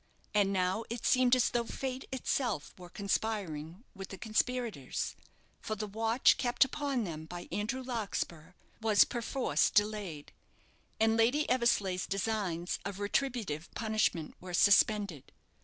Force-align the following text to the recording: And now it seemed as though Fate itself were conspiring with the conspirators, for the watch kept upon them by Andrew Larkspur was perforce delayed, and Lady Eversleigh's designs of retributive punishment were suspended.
And 0.33 0.51
now 0.51 0.83
it 0.89 1.05
seemed 1.05 1.35
as 1.35 1.51
though 1.51 1.63
Fate 1.65 2.05
itself 2.11 2.73
were 2.75 2.89
conspiring 2.89 3.83
with 3.93 4.07
the 4.09 4.17
conspirators, 4.17 5.15
for 5.59 5.75
the 5.75 5.85
watch 5.85 6.37
kept 6.37 6.65
upon 6.65 7.03
them 7.03 7.25
by 7.25 7.47
Andrew 7.51 7.83
Larkspur 7.83 8.53
was 8.81 9.03
perforce 9.03 9.69
delayed, 9.69 10.31
and 10.99 11.15
Lady 11.15 11.47
Eversleigh's 11.51 12.07
designs 12.07 12.79
of 12.83 12.99
retributive 12.99 13.69
punishment 13.75 14.33
were 14.39 14.55
suspended. 14.55 15.31